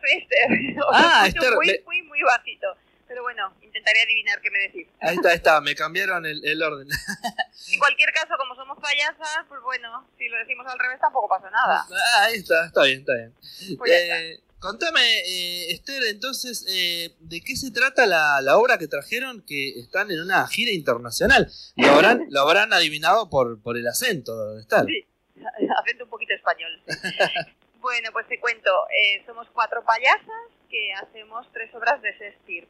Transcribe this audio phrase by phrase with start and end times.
[0.00, 0.76] soy Esther.
[0.92, 2.66] Ah, Esther, Muy, muy, muy bajito.
[3.06, 4.88] Pero bueno, intentaré adivinar qué me decís.
[5.00, 6.88] Ahí está, ahí está, me cambiaron el, el orden.
[7.72, 11.50] En cualquier caso, como somos payasas, pues bueno, si lo decimos al revés tampoco pasa
[11.50, 11.86] nada.
[11.90, 13.32] Ah, ahí está, está bien, está bien.
[13.78, 14.20] Pues ya está.
[14.22, 19.42] Eh, contame, eh, Esther, entonces, eh, ¿de qué se trata la, la obra que trajeron
[19.46, 21.50] que están en una gira internacional?
[21.76, 24.84] Lo habrán, lo habrán adivinado por, por el acento de estar.
[24.86, 25.06] Sí,
[25.78, 26.82] acento un poquito español.
[27.84, 32.66] Bueno, pues te cuento, eh, somos cuatro payasas que hacemos tres obras de Shakespeare.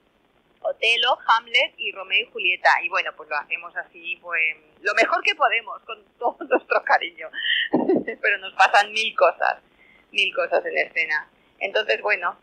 [0.60, 2.70] Otelo, Hamlet y Romeo y Julieta.
[2.82, 7.28] Y bueno, pues lo hacemos así, pues lo mejor que podemos, con todo nuestro cariño.
[8.20, 9.58] Pero nos pasan mil cosas,
[10.10, 11.28] mil cosas en escena.
[11.60, 12.36] Entonces, bueno,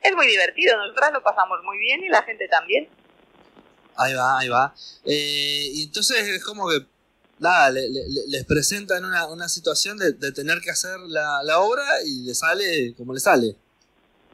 [0.00, 2.88] es muy divertido, nosotras lo pasamos muy bien y la gente también.
[3.94, 4.72] Ahí va, ahí va.
[5.04, 6.78] Eh, y entonces es como que,
[7.40, 11.42] nada, le- le- le- les presentan una, una situación de, de tener que hacer la,
[11.42, 13.56] la obra y le sale como le sale.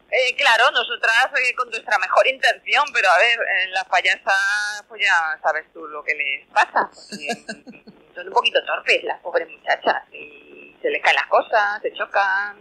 [0.09, 5.03] Eh, claro, nosotras eh, con nuestra mejor intención, pero a ver, en las payasas, pues
[5.03, 6.89] ya sabes tú lo que les pasa.
[6.95, 7.83] porque,
[8.15, 12.57] son un poquito torpes las pobres muchachas y se les caen las cosas, se chocan,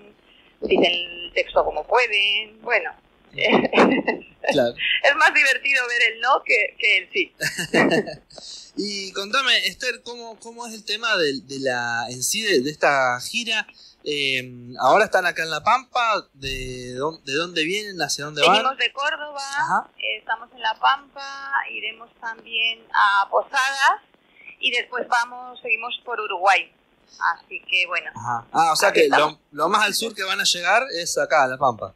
[0.62, 2.62] dicen el texto como pueden.
[2.62, 2.92] Bueno,
[4.52, 4.76] Claro.
[5.04, 7.34] es más divertido ver el no que, que el sí.
[8.78, 12.70] Y contame, Esther, ¿cómo, cómo es el tema de, de la en sí de, de
[12.70, 13.66] esta gira?
[14.04, 18.00] Eh, ahora están acá en La Pampa, ¿de, dónde, de dónde vienen?
[18.02, 18.52] ¿Hacia dónde van?
[18.52, 24.02] Venimos de Córdoba, eh, estamos en La Pampa, iremos también a Posadas
[24.60, 26.72] y después vamos, seguimos por Uruguay.
[27.34, 28.46] Así que bueno, Ajá.
[28.52, 31.44] Ah, o sea que lo, lo más al sur que van a llegar es acá,
[31.44, 31.96] a La Pampa.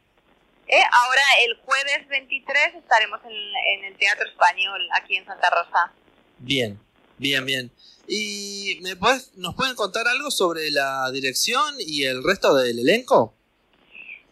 [0.72, 5.92] Eh, ahora el jueves 23 estaremos en, en el Teatro Español aquí en Santa Rosa.
[6.38, 6.80] Bien,
[7.18, 7.72] bien, bien.
[8.08, 13.34] ¿Y me puedes, nos pueden contar algo sobre la dirección y el resto del elenco?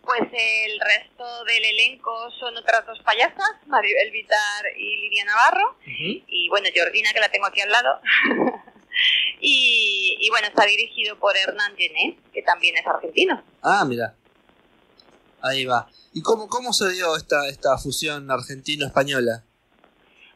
[0.03, 5.75] Pues el resto del elenco son otras dos payasas, Maribel Vitar y Lidia Navarro.
[5.87, 7.99] Y bueno, Georgina, que la tengo aquí al lado.
[9.41, 13.43] y, y bueno, está dirigido por Hernán Gené, que también es argentino.
[13.63, 14.13] Ah, mira.
[15.41, 15.87] Ahí va.
[16.13, 19.43] ¿Y cómo, cómo se dio esta, esta fusión argentino-española?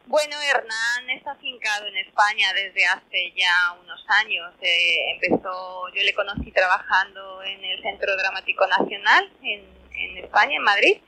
[0.06, 4.52] Bueno, Hernán está afincado en España desde hace ya unos años.
[4.60, 9.64] Eh, empezó, yo le conocí trabajando en el Centro Dramático Nacional en,
[9.94, 11.00] en España, en Madrid,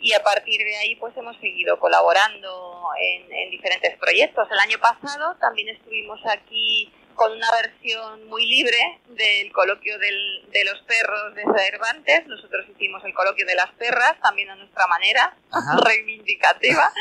[0.00, 4.46] y a partir de ahí pues hemos seguido colaborando en, en diferentes proyectos.
[4.50, 8.76] El año pasado también estuvimos aquí con una versión muy libre
[9.08, 12.26] del coloquio del- de los perros de Cervantes.
[12.26, 15.76] Nosotros hicimos el coloquio de las perras, también a nuestra manera, Ajá.
[15.84, 16.92] reivindicativa.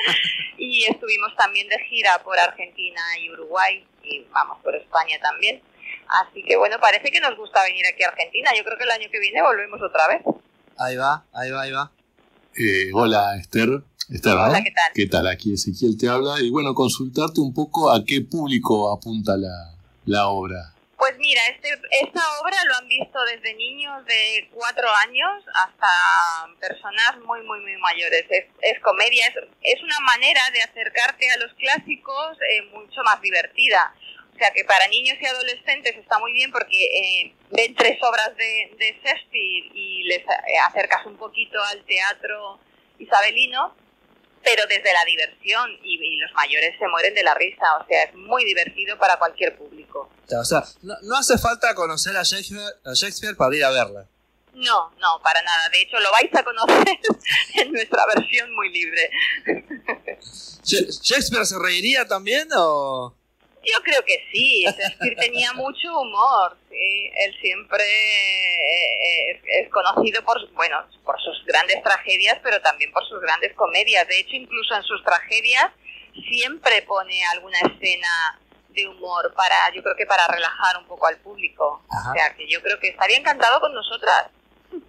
[0.58, 5.62] Y estuvimos también de gira por Argentina y Uruguay y vamos, por España también.
[6.08, 8.52] Así que bueno, parece que nos gusta venir aquí a Argentina.
[8.56, 10.22] Yo creo que el año que viene volvemos otra vez.
[10.78, 11.92] Ahí va, ahí va, ahí va.
[12.56, 13.70] Eh, hola, Esther.
[14.12, 14.34] Esther.
[14.34, 14.92] Hola, ¿qué tal?
[14.94, 15.28] ¿Qué tal?
[15.28, 16.40] Aquí Ezequiel te habla.
[16.42, 19.73] Y bueno, consultarte un poco a qué público apunta la,
[20.06, 20.74] la obra.
[20.98, 21.70] Pues mira, este,
[22.02, 25.88] esta obra lo han visto desde niños de cuatro años hasta
[26.62, 28.26] personas muy, muy, muy mayores.
[28.30, 33.20] Es, es comedia, es, es una manera de acercarte a los clásicos eh, mucho más
[33.22, 33.94] divertida.
[34.34, 38.36] O sea que para niños y adolescentes está muy bien porque eh, ven tres obras
[38.38, 42.60] de, de Shakespeare y les eh, acercas un poquito al teatro
[42.98, 43.76] isabelino,
[44.44, 47.64] pero desde la diversión y, y los mayores se mueren de la risa.
[47.82, 50.10] O sea, es muy divertido para cualquier público.
[50.40, 54.06] O sea, no, no hace falta conocer a Shakespeare, a Shakespeare para ir a verla.
[54.54, 55.70] No, no, para nada.
[55.70, 57.00] De hecho, lo vais a conocer
[57.56, 59.10] en nuestra versión muy libre.
[60.64, 63.16] Sha- ¿Shakespeare se reiría también o...?
[63.64, 64.66] Yo creo que sí.
[64.66, 66.58] Shakespeare tenía mucho humor.
[66.70, 67.10] Sí.
[67.16, 73.08] Él siempre eh, es, es conocido por, bueno, por sus grandes tragedias, pero también por
[73.08, 74.08] sus grandes comedias.
[74.08, 75.72] De hecho, incluso en sus tragedias
[76.30, 78.40] siempre pone alguna escena
[78.74, 81.84] de humor para, yo creo que para relajar un poco al público.
[81.90, 82.12] Ajá.
[82.12, 84.28] O sea, que yo creo que estaría encantado con nosotras.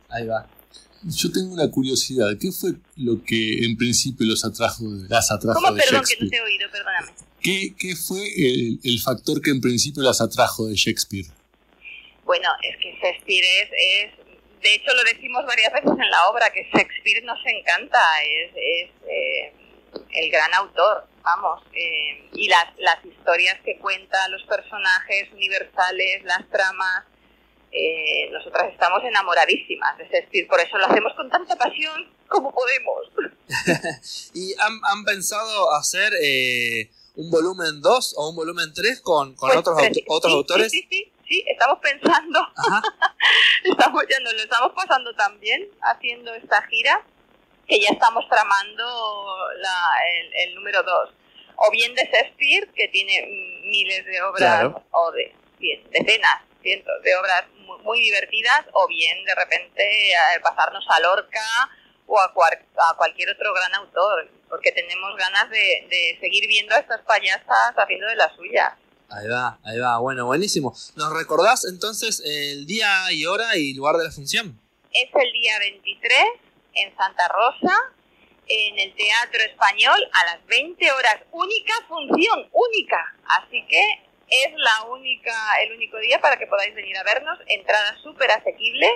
[0.08, 0.46] Ahí va.
[1.02, 2.28] Yo tengo una curiosidad.
[2.40, 5.74] ¿Qué fue lo que en principio los atrajo, las atrajo ¿Cómo?
[5.74, 7.12] de Perdón, que no te he oído, perdóname.
[7.44, 11.26] ¿Qué, qué fue el, el factor que en principio las atrajo de Shakespeare?
[12.24, 14.12] Bueno, es que Shakespeare es, es,
[14.62, 18.90] de hecho lo decimos varias veces en la obra, que Shakespeare nos encanta, es, es
[19.06, 19.52] eh,
[20.14, 26.48] el gran autor, vamos, eh, y las, las historias que cuenta, los personajes universales, las
[26.48, 27.04] tramas,
[27.72, 33.00] eh, nosotras estamos enamoradísimas de Shakespeare, por eso lo hacemos con tanta pasión como podemos.
[34.32, 39.48] ¿Y han, han pensado hacer eh, un volumen 2 o un volumen 3 con, con
[39.48, 40.70] Pues, otros, sí, otros sí, autores?
[40.72, 41.44] Sí, sí, sí.
[41.46, 42.40] estamos pensando,
[43.64, 47.02] estamos ya nos lo estamos pasando también haciendo esta gira,
[47.66, 48.84] que ya estamos tramando
[49.58, 51.10] la, el, el número 2.
[51.56, 53.22] O bien de Shakespeare, que tiene
[53.64, 54.82] miles de obras, Claro.
[54.90, 55.32] o de
[55.90, 61.40] decenas, cientos de obras muy, muy divertidas, o bien de repente eh, pasarnos a Lorca
[62.06, 66.74] o a, cuar- a cualquier otro gran autor, porque tenemos ganas de, de seguir viendo
[66.74, 68.72] a estas payasas haciendo de las suyas.
[69.10, 69.98] Ahí va, ahí va.
[69.98, 70.74] Bueno, buenísimo.
[70.96, 74.58] ¿Nos recordás entonces el día y hora y lugar de la función?
[74.90, 76.18] Es el día 23
[76.74, 77.72] en Santa Rosa,
[78.46, 81.16] en el Teatro Español, a las 20 horas.
[81.32, 83.14] Única función, única.
[83.26, 83.82] Así que
[84.28, 87.38] es la única, el único día para que podáis venir a vernos.
[87.46, 88.88] Entrada súper asequible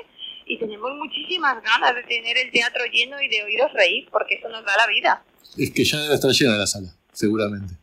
[0.49, 4.49] y tenemos muchísimas ganas de tener el teatro lleno y de oíros reír, porque eso
[4.49, 5.23] nos da la vida.
[5.57, 7.75] Es que ya debe estar llena la sala, seguramente.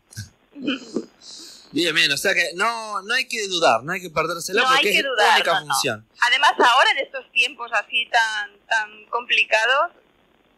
[1.71, 2.12] Bien, bien.
[2.12, 4.91] O sea que no, no hay que dudar, no hay que perdérsela No hay porque
[4.91, 5.65] que es dudar, única no, no.
[5.67, 6.06] función.
[6.27, 9.91] Además, ahora en estos tiempos así tan, tan complicados,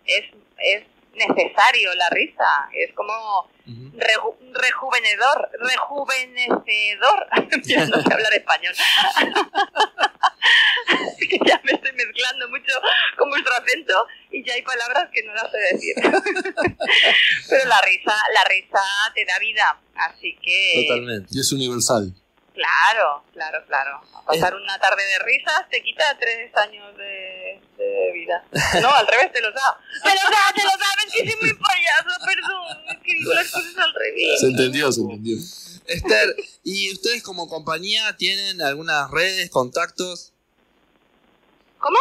[0.05, 0.25] es,
[0.59, 0.83] es
[1.17, 2.69] necesario la risa.
[2.73, 7.27] Es como reju- rejuvenedor, rejuvenecedor.
[7.89, 8.73] No sé hablar español.
[11.29, 12.73] que ya me estoy mezclando mucho
[13.17, 15.95] con vuestro acento y ya hay palabras que no las sé decir.
[17.49, 18.79] Pero la risa, la risa
[19.13, 21.27] te da vida, así que Totalmente.
[21.31, 22.13] Y es universal.
[22.53, 24.01] claro, claro, claro.
[24.25, 27.46] Pasar una tarde de risas te quita tres años de,
[28.07, 28.43] de vida.
[28.81, 29.77] No, al revés te los da.
[30.03, 33.33] Te los da, te los da, ves que soy muy payaso, perdón, es que digo
[33.33, 34.39] las cosas al revés.
[34.39, 35.37] Se entendió, se entendió.
[35.87, 40.33] Esther, ¿y ustedes como compañía tienen algunas redes, contactos?
[41.79, 41.97] ¿Cómo?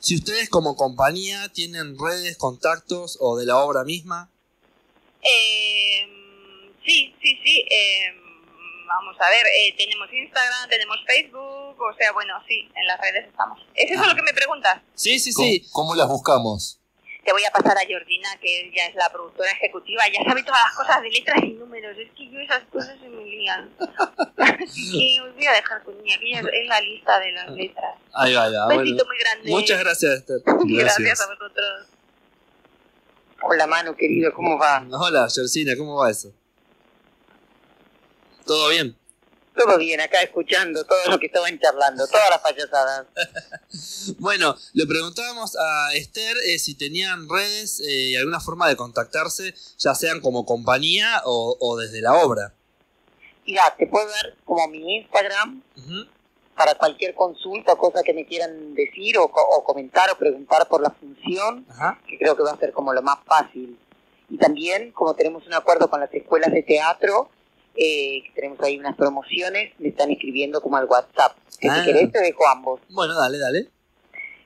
[0.00, 4.30] Si ustedes como compañía tienen redes, contactos o de la obra misma.
[5.22, 6.08] Eh,
[6.84, 7.64] sí, sí, sí.
[7.70, 8.14] eh,
[8.90, 13.26] vamos a ver, eh, tenemos Instagram, tenemos Facebook, o sea, bueno, sí, en las redes
[13.28, 13.58] estamos.
[13.74, 14.08] ¿Es eso Ah.
[14.08, 14.82] lo que me preguntas?
[14.94, 15.66] Sí, sí, ¿Cómo, sí.
[15.72, 16.76] cómo las buscamos?
[17.24, 20.60] Te voy a pasar a Jordina, que ella es la productora ejecutiva, ya sabe todas
[20.64, 21.96] las cosas de letras y números.
[21.98, 23.70] Es que yo esas cosas se me lían.
[24.38, 27.50] Así que os voy a dejar con ella, que ella es la lista de las
[27.50, 27.94] letras.
[28.14, 28.60] Ahí va, ahí va.
[28.62, 29.50] Un Bueno, besito muy grande.
[29.50, 30.40] muchas gracias, Esther.
[30.44, 31.20] Gracias Gracias.
[31.20, 31.86] a vosotros.
[33.42, 34.84] Hola Manu, querido, ¿cómo va?
[34.90, 36.32] Hola, Georgina, ¿cómo va eso?
[38.46, 38.96] ¿Todo bien?
[39.54, 43.06] Todo bien, acá escuchando todo lo que estaban charlando, todas las payasadas.
[44.18, 49.54] Bueno, le preguntábamos a Esther eh, si tenían redes eh, y alguna forma de contactarse,
[49.78, 52.52] ya sean como compañía o, o desde la obra.
[53.46, 55.62] Mira, te puedo dar como mi Instagram
[56.56, 60.82] para cualquier consulta cosa que me quieran decir o, co- o comentar o preguntar por
[60.82, 61.64] la función,
[62.08, 63.78] que creo que va a ser como lo más fácil.
[64.28, 67.30] Y también, como tenemos un acuerdo con las escuelas de teatro,
[67.82, 71.34] eh, tenemos ahí unas promociones, me están escribiendo como al WhatsApp.
[71.58, 71.78] Que Ah.
[71.80, 72.78] si querés te dejo ambos.
[72.90, 73.68] Bueno, dale, dale.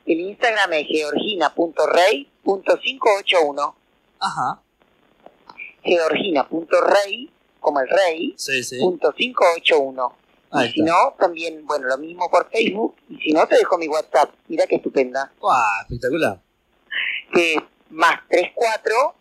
[0.07, 3.75] El Instagram es georgina.rey.581.
[4.21, 4.61] Ajá.
[5.83, 8.79] georgina.rey, como el rey, Sí, sí.
[8.79, 10.17] punto 581.
[10.51, 12.95] Ahí y si no, también, bueno, lo mismo por Facebook.
[13.11, 14.31] Y si no, te dejo mi WhatsApp.
[14.49, 15.31] Mira qué estupenda.
[15.41, 15.83] ¡Guau!
[15.83, 16.41] Espectacular.
[17.35, 19.15] Que es más 34,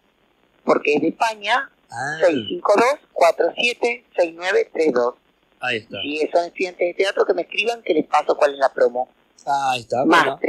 [0.64, 5.14] porque es de España, Ah, 652-476932.
[5.60, 6.02] ahí está.
[6.02, 9.10] Si son estudiantes de teatro, que me escriban que les paso cuál es la promo.
[9.46, 10.04] Ahí está.
[10.06, 10.40] Más Bueno,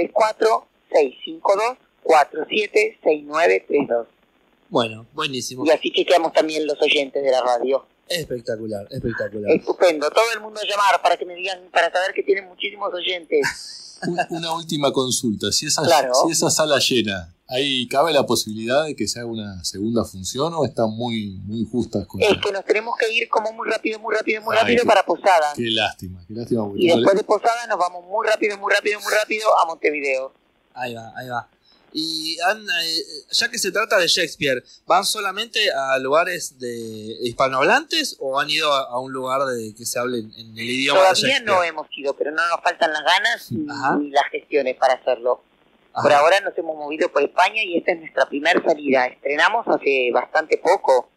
[3.05, 4.07] 34-652-476932.
[4.71, 5.65] bueno, buenísimo.
[5.67, 7.87] Y así que quedamos también los oyentes de la radio.
[8.09, 9.51] Espectacular, espectacular.
[9.53, 10.11] Estupendo.
[10.11, 13.99] Todo el mundo a llamar para que me digan, para saber que tienen muchísimos oyentes.
[14.07, 15.51] Un- Una última consulta.
[15.53, 16.13] Si esa, Claro.
[16.27, 20.53] si esa sala llena, ¿ahí cabe la posibilidad de que se haga una segunda función
[20.55, 23.99] o están muy, muy justas con Es que nos tenemos que ir como muy rápido,
[23.99, 25.53] muy rápido, muy Ay, rápido qué- para Posada.
[25.55, 26.69] Qué lástima, qué lástima.
[26.77, 30.33] Y después de Posada nos vamos muy rápido, muy rápido, muy rápido a Montevideo.
[30.75, 31.49] Ahí va, ahí va.
[31.97, 36.69] Y han, eh, ya que se trata de Shakespeare, ¿van solamente a lugares de
[37.23, 40.99] hispanohablantes o han ido a, a un lugar de que se hable en, el idioma
[41.01, 41.45] de Todavía Shakespeare?
[41.45, 43.97] no hemos ido, pero no nos faltan las ganas Ajá.
[43.97, 45.41] ni las gestiones para hacerlo.
[45.95, 46.21] Por Ajá.
[46.21, 49.07] ahora nos hemos movido por España y esta es nuestra primera salida.
[49.07, 51.09] Estrenamos hace bastante poco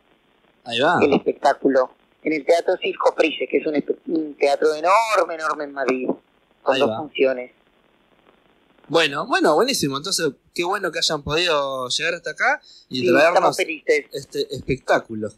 [0.66, 1.00] Ahí va.
[1.02, 1.90] el espectáculo
[2.24, 3.84] en el Teatro Circo Price, que es un,
[4.16, 6.08] un teatro enorme, enorme en Madrid,
[6.62, 6.98] con Ahí dos va.
[6.98, 7.52] funciones.
[8.90, 9.98] Bueno, bueno, buenísimo.
[9.98, 15.30] Entonces, qué bueno que hayan podido llegar hasta acá y Sí, traernos este espectáculo.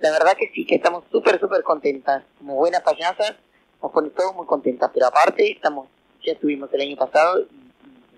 [0.00, 2.24] La verdad que sí, que estamos súper, súper contentas.
[2.38, 3.34] Como buenas payasas,
[3.82, 4.90] nos pone todos muy contentas.
[4.92, 5.88] Pero aparte, estamos
[6.26, 7.63] ya estuvimos el año pasado y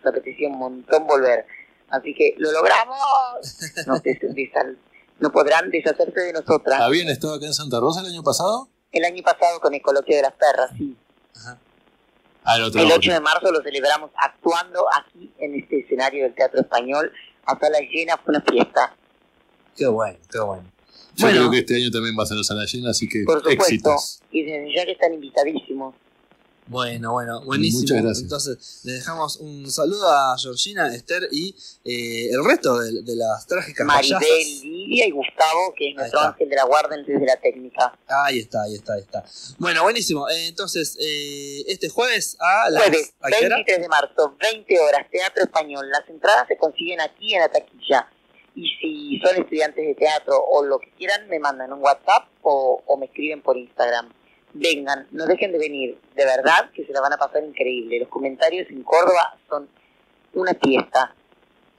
[0.06, 1.46] nos apetecía un montón volver.
[1.88, 2.98] Así que lo logramos.
[3.86, 4.76] No, des- desal-
[5.20, 6.80] no podrán deshacerse de nosotras.
[6.80, 8.68] ¿Habían estado acá en Santa Rosa el año pasado?
[8.92, 10.96] El año pasado con el coloquio de las perras, sí.
[11.36, 11.58] Ajá.
[12.44, 16.24] Ah, el otro El no, 8 de marzo lo celebramos actuando aquí en este escenario
[16.24, 17.12] del Teatro Español.
[17.44, 18.94] A sala llena fue una fiesta.
[19.76, 20.64] Qué bueno, qué bueno.
[21.16, 21.38] Yo Bueno.
[21.40, 23.62] creo que este año también va a ser la sala llena, así que Por supuesto.
[23.64, 24.20] éxitos.
[24.30, 25.94] Y desde ya que están invitadísimos.
[26.68, 27.82] Bueno, bueno, buenísimo.
[27.82, 28.22] Muchas gracias.
[28.24, 31.54] Entonces, le dejamos un saludo a Georgina, Esther y
[31.84, 34.64] eh, el resto de, de las trágicas Maribel, payasas.
[34.64, 37.96] Lidia y Gustavo, que es nuestro ángel de la guarda desde la técnica.
[38.08, 39.24] Ahí está, ahí está, ahí está.
[39.58, 40.28] Bueno, buenísimo.
[40.28, 43.56] Eh, entonces, eh, este jueves a las Jueves, ¿a qué hora?
[43.56, 45.88] 23 de marzo, 20 horas, Teatro Español.
[45.88, 48.10] Las entradas se consiguen aquí en la taquilla.
[48.56, 52.82] Y si son estudiantes de teatro o lo que quieran, me mandan un WhatsApp o,
[52.86, 54.12] o me escriben por Instagram.
[54.58, 55.98] Vengan, no dejen de venir.
[56.14, 58.00] De verdad que se la van a pasar increíble.
[58.00, 59.68] Los comentarios en Córdoba son
[60.32, 61.14] una fiesta.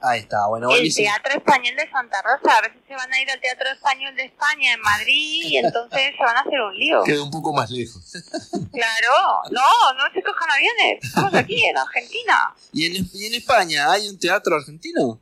[0.00, 1.08] Ahí está, bueno, El buenísimo.
[1.08, 4.26] Teatro Español de Santa Rosa, a veces se van a ir al Teatro Español de
[4.26, 7.02] España en Madrid y entonces se van a hacer un lío.
[7.02, 8.02] Queda un poco más lejos.
[8.70, 12.54] Claro, no, no se cojan aviones, estamos aquí en Argentina.
[12.72, 15.18] ¿Y en, ¿Y en España hay un teatro argentino?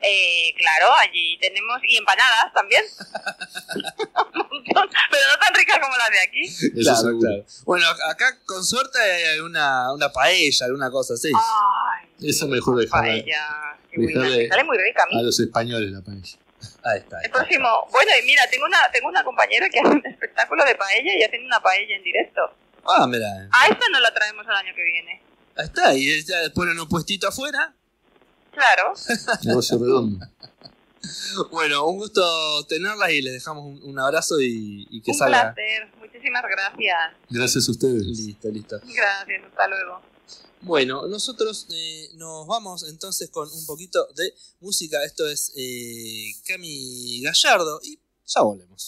[0.00, 2.84] Eh, claro, allí tenemos, y empanadas también.
[3.74, 6.48] Un montón, pero no tan ricas como las de aquí.
[6.48, 7.44] Seguro.
[7.64, 11.30] Bueno, acá con suerte hay una, una paella, alguna cosa así.
[11.34, 13.76] Ay, Eso mejor dejarla paella.
[13.90, 15.24] qué dejarle me sale muy rica a a mí.
[15.24, 16.38] los españoles la paella.
[16.84, 17.16] Ahí está.
[17.18, 17.38] ahí El está.
[17.38, 21.12] próximo, bueno, y mira, tengo una, tengo una compañera que hace un espectáculo de paella
[21.16, 22.40] y hacen una paella en directo.
[22.86, 23.26] Ah, mira.
[23.52, 25.22] A esta no la traemos el año que viene.
[25.56, 25.94] Ahí está.
[25.94, 27.74] Y ya ponen un puestito afuera.
[28.52, 28.92] Claro.
[29.44, 30.26] Negocio redondo.
[31.50, 35.54] Bueno, un gusto tenerlas y les dejamos un, un abrazo y, y que un salga.
[35.54, 35.88] placer.
[35.98, 36.96] Muchísimas gracias.
[37.30, 38.02] Gracias a ustedes.
[38.06, 38.80] Listo, listo.
[38.84, 40.00] Gracias, hasta luego.
[40.60, 45.04] Bueno, nosotros eh, nos vamos entonces con un poquito de música.
[45.04, 48.86] Esto es eh, Cami Gallardo y ya volvemos.